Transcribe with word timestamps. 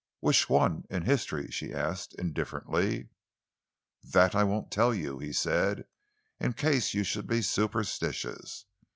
"Which 0.19 0.49
won 0.49 0.85
in 0.89 1.03
history?" 1.03 1.49
she 1.49 1.75
asked 1.75 2.15
indifferently. 2.15 3.09
"That 4.01 4.33
I 4.33 4.43
won't 4.43 4.71
tell 4.71 4.95
you," 4.95 5.19
he 5.19 5.31
said, 5.31 5.85
"in 6.39 6.53
case 6.53 6.95
you 6.95 7.03
should 7.03 7.27
be 7.27 7.43
superstitious. 7.43 8.65